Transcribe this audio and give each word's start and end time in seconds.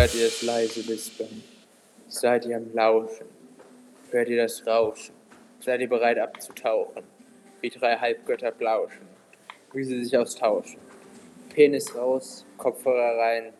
Hört 0.00 0.14
ihr 0.14 0.28
es 0.28 0.40
leise 0.40 0.88
wispern? 0.88 1.42
Seid 2.08 2.46
ihr 2.46 2.56
am 2.56 2.72
Lauschen? 2.72 3.26
Hört 4.10 4.30
ihr 4.30 4.38
das 4.38 4.66
Rauschen? 4.66 5.14
Seid 5.60 5.82
ihr 5.82 5.90
bereit 5.90 6.18
abzutauchen? 6.18 7.04
Wie 7.60 7.68
drei 7.68 7.96
Halbgötter 7.96 8.50
plauschen, 8.50 9.06
wie 9.74 9.84
sie 9.84 10.02
sich 10.02 10.16
austauschen. 10.16 10.80
Penis 11.54 11.94
raus, 11.94 12.46
Kopfhörer 12.56 13.18
rein, 13.18 13.52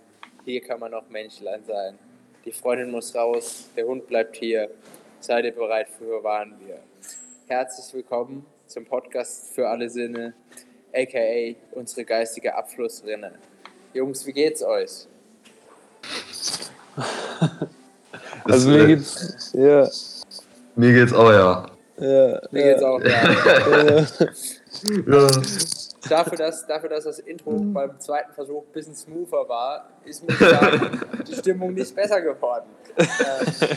hier 0.47 0.63
kann 0.63 0.81
man 0.81 0.95
auch 0.95 1.07
Menschlein 1.11 1.63
sein. 1.63 1.99
Die 2.47 2.53
Freundin 2.53 2.91
muss 2.91 3.15
raus, 3.15 3.69
der 3.77 3.85
Hund 3.85 4.07
bleibt 4.07 4.35
hier. 4.37 4.71
Seid 5.21 5.45
ihr 5.45 5.53
bereit 5.53 5.91
für 5.91 6.25
waren 6.25 6.59
wir? 6.67 6.79
Herzlich 7.49 7.93
willkommen 7.93 8.47
zum 8.67 8.87
Podcast 8.87 9.55
für 9.55 9.69
alle 9.69 9.91
Sinne, 9.91 10.33
aka 10.95 11.55
unsere 11.73 12.07
geistige 12.07 12.55
Abflussrinne. 12.55 13.33
Jungs, 13.93 14.27
wie 14.27 14.33
geht's 14.33 14.63
euch? 14.63 15.10
Also 18.45 18.71
mir 18.71 18.87
geht's, 18.87 19.53
ja, 19.53 19.89
Mir 20.75 20.93
geht's 20.93 21.13
auch, 21.13 21.31
ja. 21.31 21.67
ja, 21.99 22.41
Mir 22.51 22.63
geht's 22.63 22.83
auch, 22.83 23.01
ja. 23.01 23.31
ja. 25.07 25.31
Dafür 26.09 26.39
dass, 26.39 26.67
dafür, 26.67 26.89
dass 26.89 27.05
das 27.05 27.19
Intro 27.19 27.51
beim 27.51 28.01
zweiten 28.01 28.33
Versuch 28.33 28.63
ein 28.63 28.73
bisschen 28.73 28.95
smoother 28.95 29.47
war, 29.49 29.91
ist 30.05 30.27
mir 30.27 30.35
sagen, 30.35 31.01
die 31.29 31.35
Stimmung 31.35 31.75
nicht 31.75 31.95
besser 31.95 32.21
geworden. 32.23 32.65
Ähm, 32.97 33.69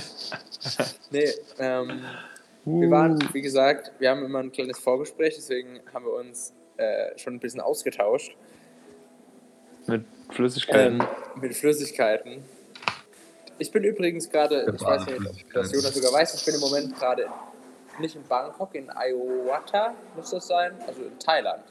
nee, 1.12 1.30
ähm, 1.60 2.02
wir 2.66 2.90
waren, 2.90 3.20
wie 3.34 3.42
gesagt, 3.42 3.92
wir 4.00 4.10
haben 4.10 4.24
immer 4.24 4.40
ein 4.40 4.52
kleines 4.52 4.80
Vorgespräch, 4.80 5.36
deswegen 5.36 5.82
haben 5.94 6.06
wir 6.06 6.14
uns 6.14 6.54
äh, 6.78 7.18
schon 7.18 7.34
ein 7.34 7.40
bisschen 7.40 7.60
ausgetauscht 7.60 8.36
Mit 9.88 10.06
Flüssigkeiten. 10.32 11.02
ähm, 11.02 11.08
mit 11.42 11.54
Flüssigkeiten. 11.54 12.44
Ich 13.60 13.72
bin 13.72 13.84
übrigens 13.84 14.30
gerade, 14.30 14.72
ich 14.76 14.82
weiß 14.82 15.06
nicht, 15.06 15.20
ob 15.20 15.54
das 15.54 15.72
Jonas 15.72 15.94
sogar 15.94 16.14
weiß, 16.14 16.34
ich 16.36 16.46
bin 16.46 16.56
im 16.56 16.62
Moment 16.62 16.98
gerade 16.98 17.28
nicht 18.00 18.16
in 18.16 18.24
Bangkok, 18.24 18.74
in 18.76 18.90
Ayawata 18.90 19.94
muss 20.16 20.32
das 20.32 20.48
sein, 20.48 20.74
also 20.88 21.02
in 21.04 21.18
Thailand. 21.20 21.64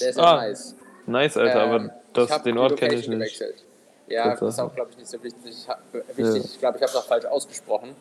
Der 0.00 0.10
ist 0.10 0.18
Ah, 0.18 0.22
ja 0.22 0.36
nice. 0.48 0.74
Nice, 1.06 1.36
Alter, 1.36 1.64
Ähm, 1.64 1.70
aber 1.70 1.94
das, 2.12 2.42
den 2.42 2.58
Ort 2.58 2.76
kenne 2.78 2.94
ich 2.94 3.08
nicht. 3.08 3.18
gewechselt. 3.18 3.64
Ja, 4.06 4.30
das 4.34 4.42
ist 4.42 4.58
auch, 4.60 4.74
glaube 4.74 4.90
ich, 4.92 4.98
nicht 4.98 5.08
so 5.08 5.22
wichtig. 5.22 5.42
Ich, 5.46 6.16
wichtig. 6.16 6.44
ich 6.44 6.58
glaube, 6.58 6.76
ich 6.78 6.82
habe 6.82 6.90
es 6.90 6.96
auch 6.96 7.04
falsch 7.06 7.24
ausgesprochen. 7.24 7.94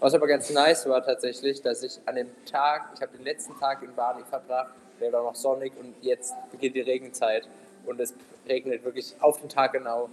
Was 0.00 0.12
aber 0.14 0.26
ganz 0.26 0.50
nice 0.50 0.86
war 0.88 1.02
tatsächlich, 1.04 1.62
dass 1.62 1.82
ich 1.82 1.98
an 2.04 2.16
dem 2.16 2.28
Tag, 2.44 2.90
ich 2.94 3.00
habe 3.00 3.16
den 3.16 3.24
letzten 3.24 3.58
Tag 3.58 3.82
in 3.82 3.94
Bali 3.94 4.22
verbracht, 4.28 4.72
der 5.00 5.12
war 5.12 5.22
noch 5.22 5.34
sonnig 5.34 5.72
und 5.78 5.94
jetzt 6.02 6.34
beginnt 6.50 6.76
die 6.76 6.82
Regenzeit 6.82 7.48
und 7.86 7.98
es 8.00 8.12
regnet 8.48 8.84
wirklich 8.84 9.14
auf 9.20 9.40
den 9.40 9.48
Tag 9.48 9.72
genau 9.72 10.08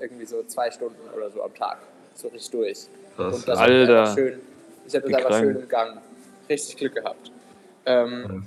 irgendwie 0.00 0.26
so 0.26 0.42
zwei 0.44 0.70
Stunden 0.70 1.08
oder 1.14 1.30
so 1.30 1.42
am 1.42 1.54
Tag. 1.54 1.78
So 2.14 2.28
richtig 2.28 2.50
durch. 2.50 2.86
Krass. 3.16 3.34
Und 3.36 3.48
das 3.48 3.58
Alter. 3.58 4.00
Einfach 4.00 4.14
schön, 4.14 4.40
ich 4.86 4.94
habe 4.94 5.08
das 5.08 5.14
einfach 5.16 5.30
krank. 5.30 5.44
schön 5.44 5.56
im 5.60 5.68
Gang. 5.68 6.00
Richtig 6.48 6.76
Glück 6.76 6.94
gehabt. 6.94 7.32
Ähm, 7.86 8.46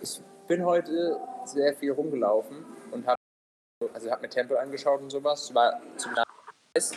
ich 0.00 0.20
bin 0.48 0.64
heute 0.64 1.18
sehr 1.44 1.74
viel 1.74 1.92
rumgelaufen 1.92 2.64
und 2.92 3.06
habe 3.06 3.18
also 3.92 4.10
hab 4.10 4.22
mir 4.22 4.28
Tempel 4.28 4.56
angeschaut 4.56 5.00
und 5.00 5.10
sowas. 5.10 5.54
War 5.54 5.80
zum 5.96 6.12
nice. 6.74 6.92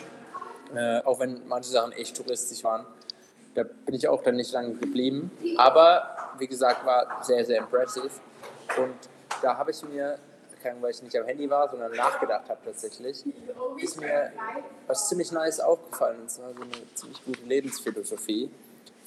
Äh, 0.76 1.00
auch 1.04 1.20
wenn 1.20 1.48
manche 1.48 1.70
Sachen 1.70 1.92
echt 1.94 2.16
touristisch 2.16 2.64
waren. 2.64 2.86
Da 3.56 3.64
bin 3.64 3.96
ich 3.96 4.08
auch 4.08 4.22
dann 4.22 4.36
nicht 4.36 4.52
lange 4.52 4.74
geblieben. 4.76 5.32
Aber 5.58 6.16
wie 6.38 6.48
gesagt, 6.48 6.86
war 6.86 7.24
sehr, 7.24 7.44
sehr 7.46 7.60
impressive. 7.60 8.10
Und 8.78 8.96
da 9.42 9.58
habe 9.58 9.72
ich 9.72 9.84
mir, 9.84 10.20
Ahnung, 10.72 10.84
weil 10.84 10.92
ich 10.92 11.02
nicht 11.04 11.16
am 11.18 11.26
Handy 11.26 11.50
war, 11.50 11.70
sondern 11.70 11.92
nachgedacht 11.94 12.50
habe 12.50 12.60
tatsächlich, 12.66 13.24
ist 13.78 14.00
mir 14.00 14.32
was 14.88 15.08
ziemlich 15.10 15.32
nice 15.32 15.60
aufgefallen. 15.60 16.22
Und 16.22 16.32
zwar 16.32 16.50
so 16.54 16.62
eine 16.62 16.72
ziemlich 16.96 17.24
gute 17.26 17.44
Lebensphilosophie, 17.46 18.50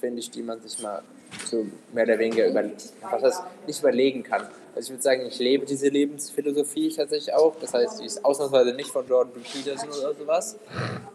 finde 0.01 0.21
ich, 0.21 0.31
die 0.31 0.43
man 0.43 0.61
sich 0.63 0.81
mal 0.83 1.03
so 1.47 1.65
mehr 1.93 2.05
oder 2.05 2.19
weniger 2.19 2.47
über, 2.49 2.65
was 3.11 3.23
heißt, 3.23 3.43
nicht 3.67 3.81
überlegen 3.81 4.23
kann. 4.23 4.49
Also 4.75 4.87
ich 4.87 4.91
würde 4.91 5.03
sagen, 5.03 5.27
ich 5.27 5.39
lebe 5.39 5.67
diese 5.67 5.89
Lebensphilosophie 5.89 6.95
tatsächlich 6.95 7.35
auch. 7.35 7.55
Das 7.61 7.75
heißt, 7.75 8.01
die 8.01 8.07
ist 8.07 8.25
ausnahmsweise 8.25 8.73
nicht 8.73 8.91
von 8.91 9.07
Jordan 9.07 9.33
B. 9.35 9.41
Peterson 9.41 9.89
oder 9.91 10.15
sowas. 10.15 10.57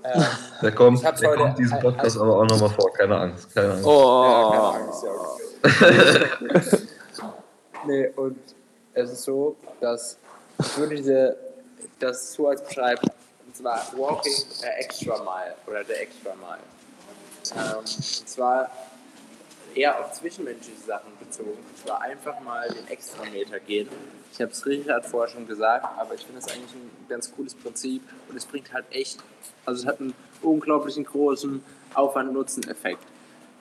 Ähm, 0.03 0.23
Der 0.61 0.71
kommt, 0.73 0.97
Ich 1.03 1.09
der 1.19 1.29
heute- 1.29 1.41
kommt 1.41 1.57
diesen 1.59 1.79
Podcast 1.79 2.17
aber 2.17 2.37
auch 2.41 2.45
nochmal 2.45 2.69
vor. 2.69 2.91
Keine 2.93 3.17
Angst, 3.17 3.53
keine 3.55 3.71
Angst. 3.73 3.85
Oh, 3.85 4.23
Ja, 4.23 4.71
keine 4.71 4.83
Angst, 4.85 5.03
ja. 5.03 6.79
nee, 7.87 8.07
und 8.15 8.37
es 8.93 9.11
ist 9.11 9.23
so, 9.23 9.55
dass 9.81 10.17
ich 10.59 10.77
würde 10.77 10.95
diese, 10.95 11.37
das 11.99 12.33
so 12.33 12.47
als 12.47 12.63
beschreiben, 12.63 13.07
und 13.45 13.55
zwar 13.55 13.85
Walking 13.97 14.33
a 14.63 14.67
Extra 14.79 15.17
Mile 15.17 15.55
oder 15.67 15.83
der 15.83 16.01
Extra 16.01 16.33
Mile. 16.35 16.59
Ähm, 17.55 17.77
und 17.77 17.87
zwar 17.87 18.69
eher 19.75 19.99
auf 19.99 20.13
zwischenmenschliche 20.13 20.81
Sachen 20.81 21.11
bezogen. 21.19 21.51
Und 21.51 21.77
zwar 21.83 22.01
einfach 22.01 22.39
mal 22.41 22.67
den 22.69 22.87
Extrameter 22.87 23.59
gehen. 23.59 23.89
Ich 24.31 24.41
habe 24.41 24.51
es 24.51 24.65
Richard 24.65 25.05
vorher 25.05 25.33
schon 25.33 25.47
gesagt, 25.47 25.85
aber 25.97 26.15
ich 26.15 26.25
finde 26.25 26.39
es 26.39 26.47
eigentlich 26.47 26.73
ein 26.73 26.89
ganz 27.07 27.31
cooles 27.33 27.53
Prinzip 27.53 28.01
und 28.29 28.35
es 28.35 28.45
bringt 28.45 28.73
halt 28.73 28.85
echt, 28.91 29.19
also 29.65 29.81
es 29.81 29.87
hat 29.87 29.99
einen 29.99 30.13
unglaublichen 30.41 31.03
großen 31.05 31.63
Aufwand-Nutzen-Effekt. 31.93 33.03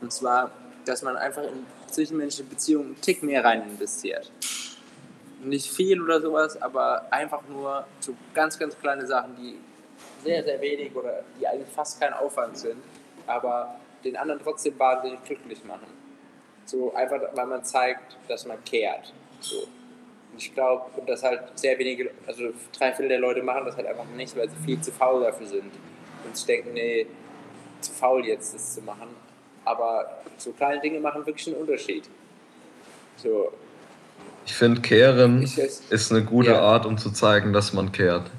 Und 0.01 0.13
zwar, 0.13 0.51
dass 0.85 1.03
man 1.03 1.17
einfach 1.17 1.43
in 1.43 1.67
zwischenmenschliche 1.91 2.49
Beziehungen 2.49 2.87
einen 2.87 3.01
Tick 3.01 3.23
mehr 3.23 3.45
rein 3.45 3.63
investiert. 3.63 4.31
Nicht 5.45 5.71
viel 5.71 6.03
oder 6.03 6.21
sowas, 6.21 6.61
aber 6.61 7.07
einfach 7.11 7.43
nur 7.49 7.87
so 8.01 8.15
ganz, 8.33 8.59
ganz 8.59 8.79
kleine 8.79 9.07
Sachen, 9.07 9.37
die 9.37 9.59
sehr, 10.23 10.43
sehr 10.43 10.61
wenig 10.61 10.95
oder 10.95 11.23
die 11.39 11.47
eigentlich 11.47 11.69
fast 11.69 12.01
kein 12.01 12.13
Aufwand 12.15 12.57
sind, 12.57 12.83
aber 13.27 13.77
den 14.05 14.17
anderen 14.17 14.41
trotzdem 14.43 14.79
wahnsinnig 14.79 15.23
glücklich 15.25 15.65
machen. 15.65 15.87
So 16.65 16.95
einfach, 16.95 17.21
weil 17.35 17.47
man 17.47 17.63
zeigt, 17.65 18.17
dass 18.29 18.47
man 18.47 18.63
kehrt. 18.65 19.13
So. 19.41 19.61
Und 20.33 20.39
ich 20.39 20.55
glaube, 20.55 20.99
und 20.99 21.09
das 21.09 21.23
halt 21.23 21.43
sehr 21.59 21.79
wenige, 21.79 22.11
also 22.27 22.53
drei 22.77 22.93
Viertel 22.93 23.09
der 23.09 23.19
Leute 23.19 23.43
machen 23.43 23.67
das 23.67 23.77
halt 23.77 23.87
einfach 23.87 24.07
nicht, 24.17 24.37
weil 24.37 24.49
sie 24.49 24.57
viel 24.65 24.81
zu 24.81 24.91
faul 24.91 25.23
dafür 25.23 25.47
sind. 25.47 25.73
Und 26.25 26.37
sich 26.37 26.47
denken, 26.47 26.73
nee, 26.73 27.07
zu 27.81 27.93
faul 27.93 28.27
jetzt 28.27 28.55
das 28.55 28.75
zu 28.75 28.83
machen. 28.83 29.09
Aber 29.65 30.23
so 30.39 30.53
kleine 30.53 30.81
Dinge 30.81 31.01
machen 31.01 31.25
wirklich 31.27 31.47
einen 31.49 31.57
Unterschied. 31.57 32.09
So, 33.17 33.53
Ich 34.47 34.55
finde, 34.55 34.81
kehren 34.81 35.43
ich, 35.43 35.59
ist 35.59 36.13
eine 36.13 36.23
gute 36.23 36.51
Ja. 36.51 36.61
Art, 36.61 36.87
um 36.87 36.99
zu 36.99 37.11
zeigen, 37.11 37.53
dass 37.53 37.73
man 37.73 37.93
kehrt. 37.93 38.31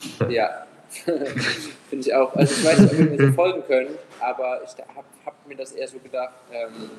Ja, 0.28 0.66
finde 0.90 2.06
ich 2.06 2.14
auch. 2.14 2.34
Also 2.34 2.54
ich 2.54 2.64
weiß 2.64 2.78
nicht, 2.80 2.92
ob 2.92 2.98
wir 2.98 3.06
mir 3.10 3.26
so 3.28 3.32
folgen 3.34 3.62
können, 3.66 3.90
aber 4.20 4.60
ich 4.64 4.70
habe 4.94 5.06
hab 5.26 5.46
mir 5.46 5.56
das 5.56 5.72
eher 5.72 5.88
so 5.88 5.98
gedacht 5.98 6.32
ähm, 6.52 6.90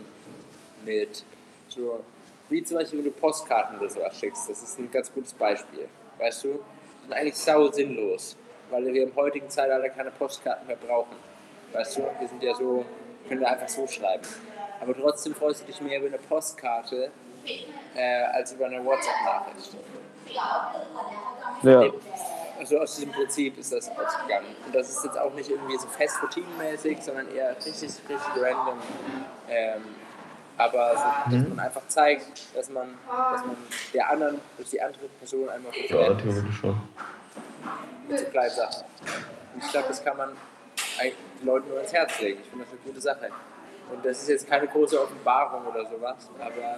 mit 0.85 1.23
so, 1.69 2.03
wie 2.49 2.63
zum 2.63 2.77
Beispiel, 2.77 2.99
wenn 2.99 3.05
du 3.05 3.11
Postkarten 3.11 3.79
oder 3.79 3.89
sowas 3.89 4.17
schickst. 4.19 4.49
Das 4.49 4.61
ist 4.61 4.77
ein 4.79 4.91
ganz 4.91 5.11
gutes 5.13 5.33
Beispiel. 5.33 5.87
Weißt 6.17 6.43
du, 6.43 6.47
die 6.49 7.03
sind 7.07 7.13
eigentlich 7.13 7.35
sau 7.37 7.71
sinnlos, 7.71 8.35
weil 8.69 8.85
wir 8.93 9.03
im 9.03 9.15
heutigen 9.15 9.49
Zeitalter 9.49 9.89
keine 9.89 10.11
Postkarten 10.11 10.67
mehr 10.67 10.77
brauchen. 10.77 11.15
Weißt 11.73 11.97
du, 11.97 12.01
wir 12.19 12.27
sind 12.27 12.43
ja 12.43 12.53
so, 12.55 12.85
können 13.27 13.41
wir 13.41 13.49
einfach 13.49 13.69
so 13.69 13.87
schreiben. 13.87 14.23
Aber 14.81 14.93
trotzdem 14.95 15.33
freust 15.35 15.61
du 15.61 15.65
dich 15.67 15.81
mehr 15.81 15.99
über 15.99 16.07
eine 16.07 16.17
Postkarte 16.17 17.11
äh, 17.95 18.23
als 18.33 18.51
über 18.53 18.65
eine 18.65 18.83
WhatsApp-Nachricht. 18.83 19.75
ja. 21.63 21.91
Also 22.59 22.77
aus 22.79 22.95
diesem 22.95 23.11
Prinzip 23.13 23.57
ist 23.57 23.71
das 23.71 23.89
ausgegangen. 23.89 24.53
Und 24.65 24.75
das 24.75 24.89
ist 24.89 25.05
jetzt 25.05 25.17
auch 25.17 25.33
nicht 25.33 25.49
irgendwie 25.49 25.77
so 25.77 25.87
fest 25.87 26.21
routinenmäßig, 26.21 27.01
sondern 27.01 27.33
eher 27.33 27.55
richtig, 27.55 27.83
richtig 27.83 28.19
random. 28.35 28.77
Ähm, 29.49 29.81
aber 30.57 30.91
so, 30.97 31.37
dass 31.37 31.47
man 31.47 31.59
einfach 31.61 31.87
zeigt, 31.87 32.53
dass 32.53 32.69
man, 32.69 32.97
dass 33.31 33.45
man 33.45 33.55
der 33.93 34.09
anderen, 34.09 34.41
dass 34.57 34.69
die 34.71 34.81
andere 34.81 35.07
Person 35.19 35.47
einfach 35.49 35.73
Ja, 35.73 35.87
theoretisch 35.87 36.55
schon. 36.59 36.81
mit 38.09 38.19
so 38.19 38.25
kleinen 38.25 38.49
Sachen. 38.49 38.83
Und 39.53 39.63
ich 39.63 39.71
glaube, 39.71 39.87
das 39.87 40.03
kann 40.03 40.17
man 40.17 40.29
eigentlich 40.99 41.15
den 41.39 41.47
Leuten 41.47 41.69
nur 41.69 41.79
ins 41.79 41.93
Herz 41.93 42.19
legen. 42.19 42.41
Ich 42.43 42.49
finde 42.49 42.65
das 42.65 42.73
eine 42.73 42.81
gute 42.81 42.99
Sache. 43.01 43.29
Und 43.89 44.05
das 44.05 44.21
ist 44.21 44.27
jetzt 44.27 44.49
keine 44.49 44.67
große 44.67 45.01
Offenbarung 45.01 45.65
oder 45.65 45.85
sowas, 45.89 46.29
aber 46.41 46.77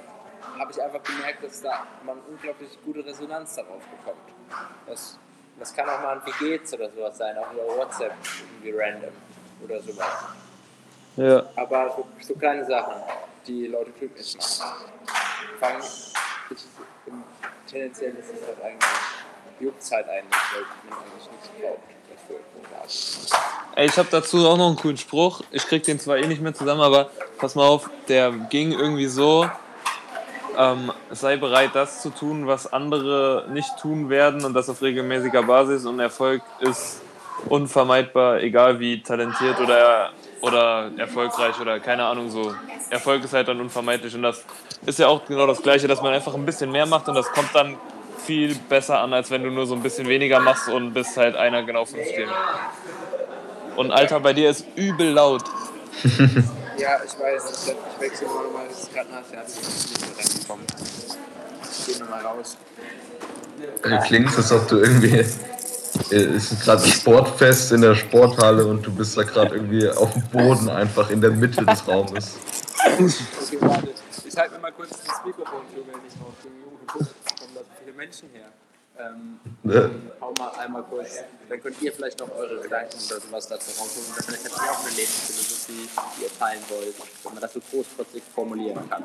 habe 0.60 0.72
ich 0.72 0.82
einfach 0.82 1.04
gemerkt, 1.04 1.44
dass 1.44 1.62
da 1.62 1.86
man 2.06 2.18
unglaublich 2.30 2.70
gute 2.84 3.06
Resonanz 3.06 3.56
darauf 3.56 3.84
bekommt. 3.86 4.18
Was 4.88 5.18
Das 5.60 5.74
kann 5.74 5.90
auch 5.90 6.02
mal 6.02 6.18
ein 6.18 6.22
Wie 6.26 6.46
geht's 6.46 6.74
oder 6.74 6.90
sowas 6.90 7.18
sein, 7.18 7.38
auch 7.38 7.52
über 7.54 7.78
WhatsApp 7.78 8.14
irgendwie 8.40 8.72
random 8.78 9.12
oder 9.64 9.82
sowas. 9.82 10.26
Ja. 11.18 11.44
Aber 11.56 11.94
so, 11.96 12.08
so 12.22 12.34
kleine 12.36 12.66
Sachen, 12.66 12.94
die 13.46 13.68
Leute 13.68 13.92
glücklich 13.92 14.38
machen. 14.38 14.92
Allem, 15.62 15.82
ich, 16.50 16.66
im, 17.06 17.24
tendenziell 17.70 18.16
ist 18.16 18.34
es 18.34 18.48
halt 18.48 18.62
eigentlich, 18.64 18.90
juckt 19.60 19.92
halt 19.92 20.10
eigentlich, 20.10 20.42
weil 20.54 20.90
man 20.90 21.00
eigentlich 21.00 21.32
nichts 21.32 21.50
großartig. 22.88 23.32
Ey, 23.76 23.86
ich 23.86 23.98
habe 23.98 24.10
dazu 24.12 24.48
auch 24.48 24.58
noch 24.58 24.68
einen 24.68 24.76
coolen 24.76 24.98
Spruch. 24.98 25.42
Ich 25.52 25.66
krieg 25.66 25.84
den 25.84 26.00
zwar 26.00 26.18
eh 26.18 26.28
nicht 26.28 26.42
mehr 26.42 26.54
zusammen, 26.54 26.82
aber 26.82 27.10
pass 27.38 27.56
mal 27.56 27.68
auf, 27.68 27.90
der 28.08 28.32
ging 28.32 28.72
irgendwie 28.72 29.08
so. 29.08 29.50
Ähm, 30.62 30.92
sei 31.10 31.38
bereit, 31.38 31.72
das 31.74 32.04
zu 32.04 32.12
tun, 32.12 32.46
was 32.46 32.72
andere 32.72 33.48
nicht 33.52 33.80
tun 33.82 34.12
werden 34.12 34.46
und 34.46 34.54
das 34.54 34.70
auf 34.70 34.84
regelmäßiger 34.84 35.42
Basis 35.42 35.88
und 35.88 36.00
Erfolg 36.00 36.44
ist 36.60 37.02
unvermeidbar, 37.48 38.42
egal 38.42 38.80
wie 38.80 39.02
talentiert 39.02 39.60
oder, 39.60 40.12
oder 40.42 40.92
erfolgreich 40.98 41.60
oder 41.60 41.80
keine 41.80 42.06
Ahnung 42.06 42.30
so. 42.30 42.54
Erfolg 42.92 43.24
ist 43.24 43.34
halt 43.34 43.48
dann 43.48 43.60
unvermeidlich 43.60 44.14
und 44.14 44.22
das 44.22 44.46
ist 44.86 45.00
ja 45.00 45.08
auch 45.08 45.26
genau 45.26 45.48
das 45.48 45.64
Gleiche, 45.64 45.88
dass 45.88 46.00
man 46.00 46.14
einfach 46.14 46.36
ein 46.36 46.46
bisschen 46.46 46.72
mehr 46.72 46.86
macht 46.86 47.10
und 47.10 47.16
das 47.16 47.32
kommt 47.32 47.50
dann 47.56 47.78
viel 48.24 48.54
besser 48.54 49.00
an, 49.00 49.14
als 49.14 49.32
wenn 49.32 49.44
du 49.44 49.50
nur 49.50 49.66
so 49.66 49.74
ein 49.74 49.82
bisschen 49.82 50.08
weniger 50.08 50.40
machst 50.40 50.70
und 50.70 50.94
bist 50.94 51.18
halt 51.18 51.36
einer 51.36 51.64
genau 51.64 51.86
fünf 51.86 52.08
Stimmen. 52.08 52.34
Und 53.78 53.90
Alter, 53.90 54.20
bei 54.20 54.34
dir 54.34 54.52
ist 54.52 54.68
übel 54.76 55.10
laut. 55.12 55.44
Ja, 56.82 57.00
ich 57.06 57.20
weiß, 57.20 57.44
ich, 57.68 58.02
wechsle 58.02 58.28
mal 58.28 58.44
nochmal 58.44 58.68
das 58.68 58.90
Krankenhaus, 58.92 59.26
ja, 59.32 59.44
ich 59.48 59.54
bin 59.54 59.66
nicht 59.68 60.02
mehr 60.02 60.18
reingekommen. 60.18 60.66
Ich 61.78 61.86
gehe 61.86 62.00
nochmal 62.00 62.22
raus. 62.26 62.58
Du 63.84 64.00
klingst, 64.00 64.38
als 64.38 64.52
ob 64.52 64.68
du 64.68 64.78
irgendwie. 64.78 65.18
äh, 65.18 66.16
Es 66.16 66.52
ist 66.52 66.64
gerade 66.64 66.84
ein 66.84 66.90
Sportfest 66.90 67.72
in 67.74 67.82
der 67.82 67.94
Sporthalle 67.94 68.66
und 68.66 68.84
du 68.84 68.92
bist 68.92 69.16
da 69.16 69.22
gerade 69.24 69.56
irgendwie 69.56 69.88
auf 69.90 70.12
dem 70.14 70.24
Boden 70.30 70.70
einfach 70.70 71.12
in 71.12 71.22
der 71.22 71.30
Mitte 71.32 71.64
des 71.64 71.88
Raumes. 71.88 72.38
Okay, 72.84 73.58
warte. 73.60 73.90
Ich 74.26 74.38
halte 74.38 74.56
mir 74.56 74.60
mal 74.62 74.72
kurz 74.72 74.90
das 74.90 75.26
Mikrofon 75.26 75.62
für, 75.72 75.82
wenn 75.86 76.02
ich 76.08 76.20
raus 76.20 76.34
bin. 76.42 76.52
Junge, 76.64 76.78
guck, 76.88 77.02
es 77.02 77.36
kommen 77.40 77.52
da 77.54 77.62
viele 77.80 77.94
Menschen 77.96 78.30
her. 78.34 78.48
Ähm, 79.00 79.40
hau 80.20 80.34
mal 80.38 80.50
einmal 80.60 80.84
kurz, 80.84 81.20
dann 81.50 81.62
könnt 81.62 81.82
ihr 81.82 81.92
vielleicht 81.92 82.20
noch 82.20 82.30
eure 82.36 82.62
Gedanken 82.62 82.96
oder 83.10 83.20
sowas 83.20 83.48
dazu 83.48 83.72
rausholen. 83.80 84.08
Oder 84.14 84.24
vielleicht 84.24 84.46
habt 84.46 84.56
ihr 84.66 84.72
auch 84.72 84.80
eine 84.86 84.90
Lebensphilosophie, 84.96 85.90
die 86.18 86.24
ihr 86.24 86.30
teilen 86.38 86.62
wollt, 86.70 86.94
wenn 87.24 87.34
man 87.34 87.42
das 87.42 87.54
so 87.54 87.62
großkotzig 87.72 88.22
formulieren 88.36 88.90
kann. 88.90 89.04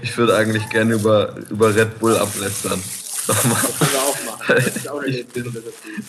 Ich 0.00 0.16
würde 0.16 0.36
eigentlich 0.36 0.68
gerne 0.70 0.94
über, 0.94 1.34
über 1.50 1.74
Red 1.74 1.98
Bull 2.00 2.16
ablästern. 2.16 2.82
Nochmal. 3.28 3.62
Das 3.62 3.78
können 3.78 3.92
wir 3.92 4.00
auch 4.00 4.24
machen. 4.38 4.54
Das 4.56 4.76
ist 4.76 4.88
auch 4.88 4.98
eine 5.00 5.08
Ich 5.08 5.26
bin- 5.28 5.44
Lebensphilosophie. 5.44 6.04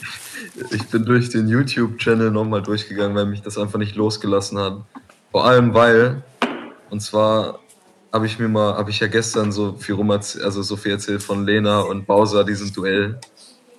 Ich 0.72 0.88
bin 0.90 1.06
durch 1.06 1.30
den 1.30 1.48
YouTube-Channel 1.48 2.31
nochmal 2.31 2.62
durchgegangen, 2.64 3.16
weil 3.16 3.25
mich 3.25 3.42
das 3.42 3.58
einfach 3.58 3.80
nicht 3.80 3.96
losgelassen 3.96 4.58
hat. 4.60 4.78
Vor 5.31 5.46
allem 5.46 5.74
weil, 5.74 6.24
und 6.90 7.02
zwar 7.02 7.60
habe 8.13 8.27
ich 8.27 8.38
mir 8.39 8.48
mal, 8.48 8.75
habe 8.75 8.92
ich 8.92 9.00
ja 9.00 9.07
gestern 9.07 9.51
so 9.51 9.74
viel 9.74 9.95
rum 9.95 10.12
erz- 10.12 10.39
also 10.42 10.62
so 10.62 10.77
viel 10.77 10.92
erzählt 10.94 11.24
von 11.24 11.45
Lena 11.45 11.80
und 11.81 12.06
Bowser, 12.06 12.44
diesem 12.44 12.71
Duell. 12.71 13.19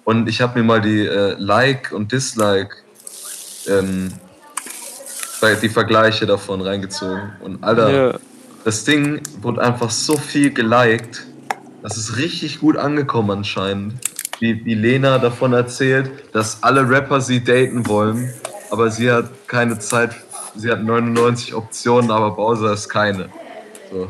Und 0.04 0.28
ich 0.28 0.40
habe 0.42 0.58
mir 0.58 0.64
mal 0.64 0.81
die 0.81 1.06
äh, 1.06 1.36
Like 1.38 1.92
und 1.92 2.10
Dislike, 2.12 2.75
ähm, 3.69 4.12
die 5.62 5.69
Vergleiche 5.69 6.26
davon 6.26 6.60
reingezogen. 6.62 7.32
Und 7.40 7.62
Alter, 7.62 7.90
Ja. 8.12 8.19
das 8.64 8.84
Ding 8.84 9.20
wurde 9.42 9.60
einfach 9.62 9.90
so 9.90 10.16
viel 10.16 10.50
geliked. 10.52 11.26
Das 11.82 11.96
ist 11.98 12.16
richtig 12.16 12.60
gut 12.60 12.76
angekommen 12.78 13.31
anscheinend. 13.31 13.94
Wie, 14.40 14.64
wie 14.64 14.75
Lena 14.75 15.19
davon 15.19 15.52
erzählt, 15.52 16.10
dass 16.32 16.62
alle 16.62 16.88
Rapper 16.88 17.20
sie 17.20 17.44
daten 17.44 17.86
wollen, 17.86 18.32
aber 18.70 18.90
sie 18.90 19.10
hat 19.10 19.26
keine 19.46 19.78
Zeit. 19.78 20.16
Sie 20.56 20.70
hat 20.70 20.82
99 20.82 21.54
Optionen, 21.54 22.10
aber 22.10 22.31
Bowser 22.32 22.72
ist 22.72 22.88
keine. 22.88 23.28
So. 23.92 24.08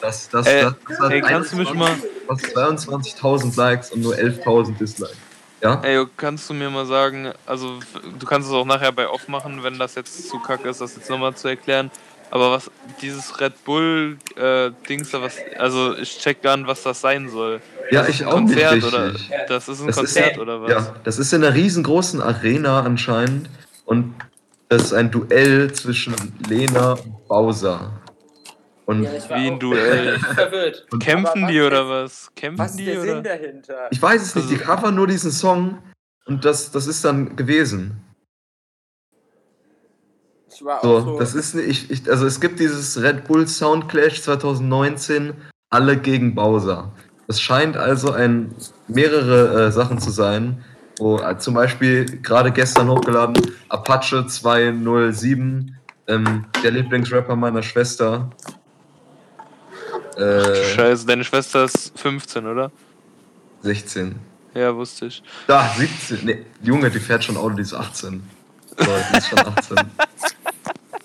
Das, 0.00 0.28
das, 0.28 0.46
Ey, 0.46 0.62
das, 0.62 0.74
das 0.88 0.98
hat 1.00 1.10
ey, 1.12 1.20
kannst 1.20 1.52
du 1.52 1.56
mich 1.56 1.72
mal- 1.74 1.90
fast 2.26 2.44
22.000 2.56 3.56
Likes 3.56 3.90
und 3.92 4.00
nur 4.02 4.14
11.000 4.14 4.76
Dislikes. 4.78 5.16
Ja? 5.62 5.80
Ey, 5.82 6.04
kannst 6.16 6.48
du 6.50 6.54
mir 6.54 6.70
mal 6.70 6.86
sagen, 6.86 7.32
also 7.46 7.78
du 8.18 8.26
kannst 8.26 8.48
es 8.48 8.54
auch 8.54 8.64
nachher 8.64 8.90
bei 8.92 9.08
off 9.08 9.28
machen, 9.28 9.62
wenn 9.62 9.78
das 9.78 9.94
jetzt 9.94 10.28
zu 10.28 10.38
kacke 10.40 10.68
ist, 10.68 10.80
das 10.80 10.96
jetzt 10.96 11.08
nochmal 11.08 11.34
zu 11.34 11.48
erklären. 11.48 11.90
Aber 12.30 12.50
was 12.50 12.70
dieses 13.02 13.38
Red 13.40 13.62
Bull 13.64 14.16
äh, 14.36 14.70
Dings 14.88 15.10
da 15.10 15.20
was, 15.20 15.36
also 15.58 15.94
ich 15.98 16.18
check 16.18 16.40
gar 16.42 16.56
nicht, 16.56 16.66
was 16.66 16.82
das 16.82 17.00
sein 17.00 17.28
soll. 17.28 17.60
Ja, 17.90 18.00
das 18.00 18.08
ist 18.08 18.14
ich 18.22 18.26
auch 18.26 18.40
nicht 18.40 18.54
Konzert 18.54 18.72
richtig. 18.72 18.92
oder 18.94 19.12
das 19.48 19.68
ist 19.68 19.80
ein 19.82 19.86
Das 19.88 19.96
ist- 19.98 20.14
Konzert 20.14 20.38
oder 20.38 20.62
was? 20.62 20.70
Ja, 20.70 20.94
das 21.04 21.18
ist 21.18 21.32
in 21.34 21.44
einer 21.44 21.54
riesengroßen 21.54 22.22
Arena 22.22 22.80
anscheinend 22.80 23.50
und 23.84 24.14
das 24.70 24.84
ist 24.84 24.92
ein 24.94 25.10
Duell 25.10 25.70
zwischen 25.74 26.14
Lena 26.48 26.92
und 26.94 27.28
Bowser. 27.28 27.90
Und 28.86 29.04
Ja, 29.04 29.10
Wie 29.28 29.32
ein 29.48 29.58
Duell. 29.60 30.18
verwirrt. 30.34 30.86
Kämpfen 31.00 31.46
die 31.46 31.60
oder 31.60 31.88
was? 31.88 32.30
Kämpfen 32.34 32.58
Was 32.58 32.72
ist 32.72 32.80
die 32.80 32.84
der 32.86 33.00
oder? 33.02 33.14
Sinn 33.14 33.22
dahinter? 33.24 33.88
ich 33.90 34.02
weiß 34.02 34.22
es 34.22 34.34
nicht, 34.34 34.50
die 34.50 34.54
Also- 34.56 34.64
covern 34.66 34.94
nur 34.94 35.06
diesen 35.06 35.30
Song 35.30 35.78
und 36.26 36.44
das, 36.44 36.70
das 36.72 36.86
ist 36.86 37.04
dann 37.04 37.36
gewesen. 37.36 38.00
Ich 40.54 40.64
war 40.64 40.78
auch 40.80 40.82
So, 40.82 41.00
so, 41.00 41.18
das 41.18 41.34
ist 41.34 41.54
nicht, 41.54 41.68
ich, 41.68 41.90
ich, 41.90 42.10
also 42.10 42.26
es 42.26 42.40
gibt 42.40 42.60
dieses 42.60 43.00
Red 43.00 43.24
Bull 43.26 43.46
Sound 43.48 43.88
Clash 43.88 44.20
2019, 44.22 45.32
alle 45.70 45.96
gegen 45.96 46.34
Bowser. 46.34 46.92
Es 47.28 47.40
scheint 47.40 47.76
also 47.76 48.12
ein 48.12 48.54
mehrere 48.88 49.66
äh, 49.68 49.72
Sachen 49.72 49.98
zu 49.98 50.10
sein, 50.10 50.62
wo 50.98 51.18
äh, 51.18 51.38
zum 51.38 51.54
Beispiel 51.54 52.04
gerade 52.20 52.52
gestern 52.52 52.90
hochgeladen 52.90 53.34
Apache 53.70 54.26
207, 54.26 55.74
ähm, 56.08 56.44
der 56.62 56.70
Lieblingsrapper 56.72 57.34
meiner 57.36 57.62
Schwester. 57.62 58.28
Äh, 60.16 60.74
Scheiße, 60.74 61.06
deine 61.06 61.24
Schwester 61.24 61.64
ist 61.64 61.92
15, 61.98 62.46
oder? 62.46 62.70
16. 63.62 64.14
Ja, 64.54 64.74
wusste 64.74 65.06
ich. 65.06 65.22
Da, 65.46 65.72
17. 65.76 66.18
Nee, 66.24 66.44
Junge, 66.62 66.90
die 66.90 66.98
fährt 67.00 67.24
schon 67.24 67.36
Auto, 67.36 67.54
die 67.54 67.62
ist 67.62 67.74
18. 67.74 68.22
So, 68.76 68.84
die 69.12 69.18
ist 69.18 69.28
schon 69.28 69.38
18. 69.38 69.76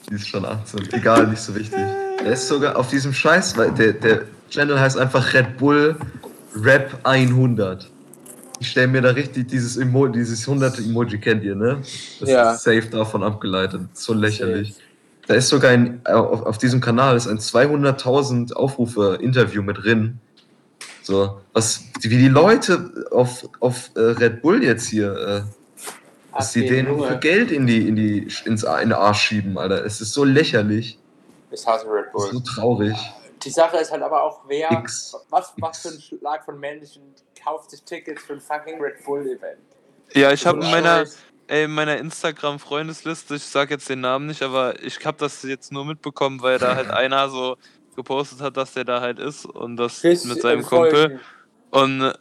die 0.10 0.16
ist 0.16 0.28
schon 0.28 0.46
18. 0.46 0.94
Egal, 0.94 1.28
nicht 1.28 1.42
so 1.42 1.56
wichtig. 1.56 1.80
Der 2.24 2.34
ist 2.34 2.48
sogar 2.48 2.76
auf 2.76 2.90
diesem 2.90 3.14
Scheiß, 3.14 3.56
weil 3.58 3.72
der, 3.72 3.94
der 3.94 4.22
Channel 4.50 4.80
heißt 4.80 4.98
einfach 4.98 5.34
Red 5.34 5.58
Bull 5.58 5.96
Rap 6.56 7.00
100. 7.04 7.90
Ich 8.60 8.72
stelle 8.72 8.88
mir 8.88 9.02
da 9.02 9.12
richtig 9.12 9.48
dieses, 9.50 9.78
Emo 9.78 10.08
dieses 10.08 10.48
100 10.48 10.80
Emoji, 10.80 11.20
kennt 11.20 11.44
ihr, 11.44 11.56
ne? 11.56 11.78
Das 12.20 12.28
Ja. 12.30 12.52
ist 12.54 12.64
safe 12.64 12.88
davon 12.90 13.22
abgeleitet. 13.24 13.82
So 13.94 14.14
lächerlich. 14.14 14.74
Da 15.28 15.34
ist 15.36 15.50
sogar 15.50 15.72
ein, 15.72 16.06
auf, 16.06 16.42
auf 16.44 16.58
diesem 16.58 16.80
Kanal 16.80 17.18
ist 17.18 17.28
ein 17.28 17.38
200.000 17.40 18.54
Aufrufe 18.54 19.18
Interview 19.22 19.62
mit 19.62 19.78
drin. 19.84 20.20
So, 21.04 21.42
was, 21.54 21.82
wie 22.02 22.18
die 22.18 22.28
Leute 22.30 23.08
auf, 23.12 23.48
auf 23.60 23.92
äh, 23.96 24.00
Red 24.00 24.42
Bull 24.42 24.64
jetzt 24.64 24.88
hier, 24.88 25.14
äh, 25.16 25.42
dass 26.36 26.52
die 26.54 26.66
denen 26.66 26.88
Junge. 26.90 27.08
für 27.08 27.18
Geld 27.18 27.52
in 27.52 27.66
die, 27.68 27.88
in 27.88 27.96
die, 27.96 28.32
ins, 28.46 28.64
A- 28.66 28.80
in 28.80 28.90
den 28.90 28.98
Arsch 28.98 29.22
schieben, 29.22 29.58
Alter. 29.58 29.86
Es 29.86 30.02
ist 30.02 30.14
so 30.14 30.24
lächerlich. 30.24 30.98
Ich 31.52 31.66
hasse 31.66 31.86
Red 31.88 32.06
Es 32.16 32.24
ist 32.24 32.32
Bull. 32.32 32.32
so 32.34 32.40
traurig. 32.42 32.98
Die 33.44 33.50
Sache 33.50 33.78
ist 33.78 33.92
halt 33.92 34.02
aber 34.04 34.24
auch, 34.24 34.42
wer, 34.48 34.70
Nix. 34.72 35.16
was, 35.30 35.54
was 35.58 35.80
für 35.80 35.90
ein 35.90 36.02
Schlag 36.02 36.44
von 36.44 36.60
Menschen 36.60 37.02
kauft 37.42 37.72
sich 37.72 37.84
Tickets 37.84 38.24
für 38.24 38.34
ein 38.34 38.42
fucking 38.42 38.82
Red 38.82 39.04
Bull 39.06 39.22
Event? 39.22 39.60
Ja, 40.14 40.32
ich 40.32 40.46
habe 40.46 40.60
in 40.64 40.72
meiner. 40.72 41.06
Ey, 41.48 41.66
in 41.66 41.72
meiner 41.72 41.98
Instagram-Freundesliste, 41.98 43.36
ich 43.36 43.44
sag 43.44 43.72
jetzt 43.72 43.90
den 43.90 44.02
Namen 44.02 44.28
nicht, 44.28 44.44
aber 44.44 44.82
ich 44.84 45.06
habe 45.06 45.18
das 45.20 45.44
jetzt 45.44 45.72
nur 45.72 45.86
mitbekommen, 45.86 46.42
weil 46.42 46.60
da 46.60 46.76
halt 46.76 46.90
einer 46.92 47.30
so 47.30 47.58
gepostet 47.96 48.42
hat, 48.42 48.58
dass 48.58 48.74
der 48.74 48.84
da 48.84 49.02
halt 49.02 49.20
ist 49.20 49.46
und 49.46 49.78
das 49.78 50.02
Chris, 50.02 50.26
mit 50.26 50.42
seinem 50.42 50.62
äh, 50.62 50.64
Kumpel. 50.64 51.20
Und 51.70 52.02
äh, 52.02 52.14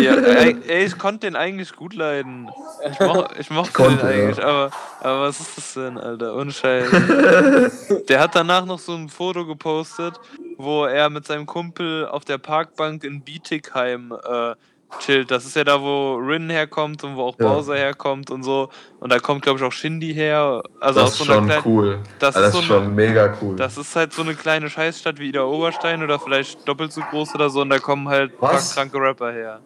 ja, 0.00 0.14
ey, 0.14 0.84
ich 0.84 0.98
konnte 0.98 1.26
den 1.26 1.36
eigentlich 1.36 1.76
gut 1.76 1.94
leiden. 1.94 2.50
Ich, 2.90 2.98
moch, 2.98 3.28
ich 3.38 3.50
mochte 3.50 3.72
Konnte, 3.72 4.06
den 4.06 4.18
ja. 4.18 4.24
eigentlich, 4.24 4.44
aber, 4.44 4.70
aber 5.00 5.20
was 5.22 5.38
ist 5.38 5.56
das 5.56 5.74
denn, 5.74 5.98
Alter? 5.98 6.34
Ohne 6.34 6.50
Scheiß. 6.50 6.90
Der 8.08 8.20
hat 8.20 8.34
danach 8.34 8.64
noch 8.64 8.80
so 8.80 8.94
ein 8.94 9.08
Foto 9.08 9.46
gepostet, 9.46 10.18
wo 10.56 10.84
er 10.84 11.10
mit 11.10 11.26
seinem 11.26 11.46
Kumpel 11.46 12.06
auf 12.06 12.24
der 12.24 12.38
Parkbank 12.38 13.04
in 13.04 13.22
Bietigheim 13.22 14.12
äh, 14.12 14.54
chillt. 15.00 15.30
Das 15.30 15.44
ist 15.44 15.54
ja 15.56 15.64
da, 15.64 15.80
wo 15.80 16.14
Rin 16.16 16.48
herkommt 16.50 17.04
und 17.04 17.16
wo 17.16 17.22
auch 17.22 17.36
Ja. 17.38 17.48
Bowser 17.52 17.76
herkommt 17.76 18.30
und 18.30 18.42
so. 18.42 18.68
Und 19.00 19.12
da 19.12 19.18
kommt, 19.18 19.42
glaube 19.42 19.58
ich, 19.58 19.64
auch 19.64 19.72
Shindy 19.72 20.14
her. 20.14 20.62
Also 20.80 21.00
das 21.00 21.10
aus 21.10 21.20
ist 21.20 21.26
so 21.26 21.32
einer 21.32 21.34
schon 21.40 21.46
kleinen. 21.48 21.62
cool. 21.66 21.98
Das 22.18 22.34
ist 22.34 22.42
das 22.42 22.46
ist 22.46 22.52
so 22.52 22.58
eine- 22.58 22.66
schon 22.84 22.94
mega 22.94 23.36
cool. 23.42 23.56
Das 23.56 23.76
ist 23.78 23.94
halt 23.96 24.12
so 24.12 24.22
eine 24.22 24.34
kleine 24.34 24.68
Scheißstadt 24.70 25.18
wie 25.18 25.28
Ida 25.28 25.44
Oberstein 25.44 26.02
oder 26.02 26.18
vielleicht 26.18 26.66
doppelt 26.66 26.92
so 26.92 27.00
groß 27.02 27.34
oder 27.34 27.50
so 27.50 27.60
und 27.60 27.70
da 27.70 27.78
kommen 27.78 28.08
halt 28.08 28.32
ein 28.32 28.38
paar 28.38 28.54
Was? 28.54 28.74
kranke 28.74 28.98
Rapper 28.98 29.32
her. 29.32 29.60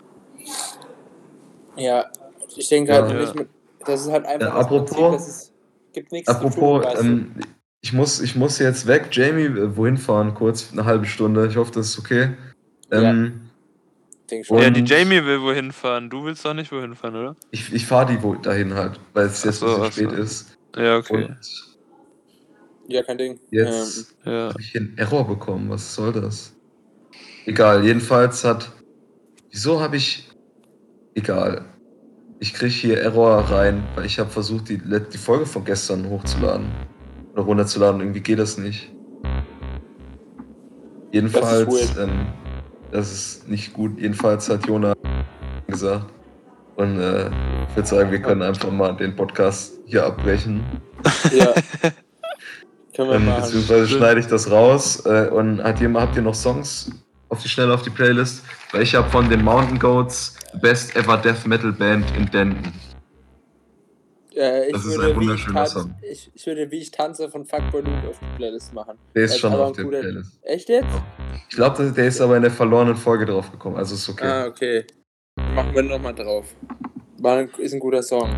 Ja, 1.77 2.05
ich 2.57 2.69
denke 2.69 2.93
Ja. 2.93 3.03
halt 3.03 3.19
nicht 3.19 3.35
mit. 3.35 3.49
Das 3.87 4.03
ist 4.03 4.13
halt 4.13 4.27
einfach. 4.27 4.49
Ja, 4.49 4.55
das 4.57 4.65
apropos- 4.67 4.91
Prinzip, 4.97 5.13
das 5.13 5.29
ist, 5.29 5.53
gibt 5.93 6.13
nichts 6.13 6.31
zu 6.31 6.37
Apropos, 6.37 6.83
tun, 6.83 6.85
weißt 6.85 7.03
du? 7.03 7.07
ähm, 7.07 7.35
ich, 7.81 7.93
muss, 7.93 8.21
ich 8.21 8.37
muss 8.37 8.59
jetzt 8.59 8.87
weg. 8.87 9.09
Jamie, 9.11 9.45
äh, 9.47 9.77
wohin 9.77 9.97
fahren? 9.97 10.35
Kurz, 10.35 10.71
eine 10.73 10.85
halbe 10.85 11.07
Stunde. 11.07 11.47
Ich 11.47 11.57
hoffe, 11.57 11.73
das 11.73 11.87
ist 11.89 11.99
okay. 11.99 12.35
Ähm, 12.93 13.51
denke 14.33 14.47
schon. 14.47 14.59
Ja, 14.59 14.71
die 14.71 14.83
Jamie 14.85 15.25
will 15.25 15.41
wohin 15.43 15.71
fahren. 15.73 16.11
Du 16.11 16.25
willst 16.25 16.45
doch 16.45 16.55
nicht 16.55 16.73
wohin 16.73 16.95
fahren, 16.97 17.15
oder? 17.15 17.37
Ich, 17.51 17.73
ich 17.73 17.87
fahre 17.87 18.13
die 18.13 18.23
wo 18.23 18.35
dahin 18.35 18.75
halt, 18.75 18.99
weil 19.13 19.27
es 19.27 19.45
jetzt 19.45 19.61
so, 19.61 19.67
ein 19.77 19.83
bisschen 19.83 20.09
spät 20.09 20.17
so. 20.17 20.23
ist. 20.23 20.59
Ja, 20.77 20.97
okay. 20.97 21.25
Und 21.25 21.37
Ja, 22.89 23.03
kein 23.03 23.19
Ding. 23.19 23.39
jetzt 23.51 24.15
Ja. 24.25 24.49
habe 24.49 24.61
ich 24.61 24.73
hier 24.73 24.81
einen 24.81 24.99
Error 24.99 25.27
bekommen. 25.27 25.71
Was 25.71 25.95
soll 25.95 26.13
das? 26.13 26.55
Egal, 27.47 27.85
jedenfalls 27.85 28.45
hat. 28.45 28.73
Wieso 29.51 29.81
habe 29.81 29.97
ich. 29.97 30.29
Egal. 31.15 31.65
Ich 32.41 32.55
kriege 32.55 32.73
hier 32.73 33.01
Error 33.01 33.39
rein, 33.51 33.85
weil 33.95 34.07
ich 34.07 34.19
habe 34.19 34.31
versucht, 34.31 34.69
die, 34.69 34.77
let- 34.77 35.13
die 35.15 35.19
Folge 35.19 35.47
von 35.47 35.65
gestern 35.65 36.09
hochzuladen. 36.09 36.67
Oder 37.35 37.43
runterzuladen. 37.43 38.01
Irgendwie 38.01 38.21
geht 38.21 38.39
das 38.39 38.59
nicht. 38.59 38.91
Jedenfalls. 41.13 41.67
Das 41.67 41.75
ist 41.83 41.99
ähm, 41.99 42.27
das 42.93 43.11
ist 43.13 43.49
nicht 43.49 43.73
gut. 43.73 43.99
Jedenfalls 43.99 44.49
hat 44.49 44.67
Jona 44.67 44.93
gesagt. 45.67 46.07
Und 46.77 46.99
äh, 47.01 47.27
ich 47.69 47.77
würde 47.77 47.89
sagen, 47.89 48.11
wir 48.11 48.21
können 48.23 48.43
einfach 48.43 48.71
mal 48.71 48.93
den 48.97 49.15
Podcast 49.17 49.73
hier 49.87 50.07
abbrechen. 50.07 50.63
Ja. 51.33 51.53
Können 52.95 53.09
wir 53.09 53.17
Ähm, 53.17 53.25
machen. 53.27 53.43
beziehungsweise 53.43 53.89
schneide 53.89 54.21
ich 54.21 54.27
das 54.27 54.51
raus. 54.51 55.05
Äh, 55.07 55.29
und 55.31 55.63
hat 55.65 55.81
jemand, 55.81 56.07
habt 56.09 56.17
ihr 56.17 56.23
noch 56.23 56.35
Songs 56.35 56.91
auf 57.31 57.43
die 57.43 57.49
Schnelle 57.49 57.73
auf 57.75 57.83
die 57.83 57.91
Playlist? 57.91 58.45
Weil 58.71 58.83
ich 58.83 58.95
habe 58.95 59.09
von 59.11 59.29
den 59.31 59.43
Mountain 59.43 59.79
Goats 59.79 60.37
Best 60.61 60.95
Ever 60.95 61.17
Death 61.17 61.47
Metal 61.47 61.73
Band 61.73 62.05
in 62.17 62.27
Denton. 62.31 62.73
Äh, 64.37 64.67
ich, 64.67 64.73
Das 64.73 64.85
ist 64.85 64.97
würde, 64.97 65.03
ein 65.03 65.09
wie 65.09 65.11
ich, 65.11 65.17
wunderschöner 65.29 65.67
Song. 65.67 65.95
ich, 66.03 66.31
ich 66.35 66.47
würde, 66.47 66.71
wie 66.71 66.79
ich 66.79 66.91
tanze 66.91 67.29
von 67.31 67.45
Fuckboy 67.45 67.83
Luke 67.83 68.09
auf 68.09 68.19
die 68.19 68.37
Playlist 68.37 68.73
machen. 68.73 68.99
Der 69.15 69.23
Das 69.23 69.33
ist 69.33 69.39
schon 69.39 69.53
aber 69.53 69.65
auf 69.65 69.71
ein 69.71 69.75
der 69.75 69.85
guter- 69.85 70.01
Playlist. 70.01 70.39
Echt 70.43 70.69
jetzt? 70.69 70.87
Ich 71.49 71.57
glaube, 71.57 71.91
der 71.91 72.07
ist 72.07 72.21
aber 72.21 72.37
in 72.37 72.43
der 72.43 72.51
verlorenen 72.51 72.97
Folge 72.97 73.27
drauf 73.27 73.51
gekommen. 73.51 73.77
Also 73.77 73.95
ist 73.95 74.09
okay. 74.09 74.25
Ah, 74.27 74.47
okay. 74.47 74.85
Machen 75.55 75.75
wir 75.75 75.83
nochmal 75.83 76.15
drauf. 76.15 76.47
War 77.19 77.39
ein, 77.39 77.51
ist 77.59 77.73
ein 77.75 77.81
guter 77.81 78.03
Song. 78.03 78.31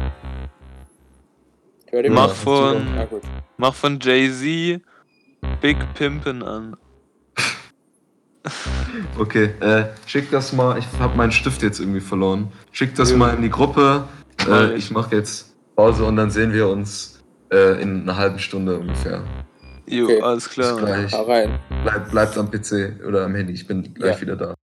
Mach 1.92 2.10
mal? 2.10 2.28
von- 2.28 3.08
gut. 3.08 3.22
Mach 3.56 3.74
von 3.74 3.98
Jay-Z 4.00 4.80
Big 5.60 5.76
Pimpin 5.94 6.42
an. 6.42 6.76
Okay, 9.18 9.54
äh, 9.60 9.86
schick 10.06 10.30
das 10.30 10.52
mal. 10.52 10.78
Ich 10.78 10.86
habe 10.98 11.16
meinen 11.16 11.32
Stift 11.32 11.62
jetzt 11.62 11.80
irgendwie 11.80 12.00
verloren. 12.00 12.52
Schick 12.72 12.94
das 12.94 13.10
Ja. 13.10 13.16
mal 13.16 13.34
in 13.34 13.42
die 13.42 13.48
Gruppe. 13.50 14.06
Mach 14.46 14.48
Äh, 14.70 14.74
ich. 14.74 14.84
ich 14.86 14.90
mache 14.90 15.16
jetzt 15.16 15.53
Pause 15.76 16.04
und 16.04 16.16
dann 16.16 16.30
sehen 16.30 16.52
wir 16.52 16.68
uns 16.68 17.22
äh, 17.52 17.80
in 17.82 18.02
einer 18.02 18.16
halben 18.16 18.38
Stunde 18.38 18.78
ungefähr. 18.78 19.22
Jo, 19.86 20.04
Okay. 20.04 20.20
alles 20.22 20.48
klar. 20.48 20.76
Bis 20.76 21.10
gleich. 21.10 21.14
Bleib, 21.82 22.10
bleibt 22.10 22.38
am 22.38 22.50
PC 22.50 23.04
oder 23.06 23.24
am 23.24 23.34
Handy. 23.34 23.52
Ich 23.52 23.66
bin 23.66 23.92
gleich 23.94 24.16
Ja. 24.16 24.20
wieder 24.22 24.36
da. 24.36 24.54